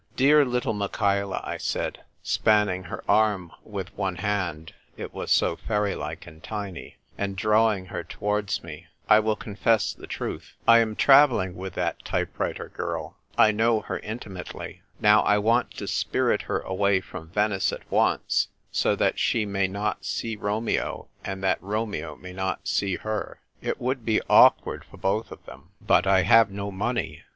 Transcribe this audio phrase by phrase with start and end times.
[0.15, 5.93] "Dear little Michaela," I said, spanning her arm with one hand— it was so fairy
[5.93, 10.53] like and tiny— and drawing iier towards me," I will confess the truth.
[10.67, 13.15] I am travelling with that type writer girl.
[13.37, 14.81] I know her intimately.
[14.99, 19.67] Now, I want to spirit her away from Venice at once, so that she may
[19.67, 23.39] not see Romeo, and that Romeo may not see her.
[23.61, 25.69] It would be awkward for both of them.
[25.79, 27.21] But I have no money.